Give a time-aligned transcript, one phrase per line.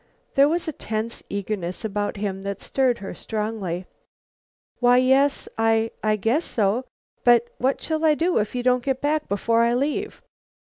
[0.33, 3.85] There was a tense eagerness about him that stirred her strongly.
[4.79, 6.85] "Why, yes I I guess so.
[7.23, 10.23] But what shall I do if you don't get back before I leave?"